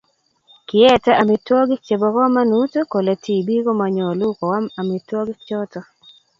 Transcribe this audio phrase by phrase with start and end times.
[0.67, 5.79] Kiete amitwogik chebo komonut kele tibik komonyolu koam amitwogik choto